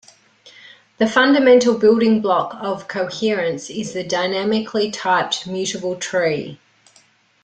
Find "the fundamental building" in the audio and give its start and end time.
0.97-2.21